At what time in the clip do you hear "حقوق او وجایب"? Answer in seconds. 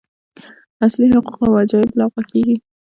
1.15-1.91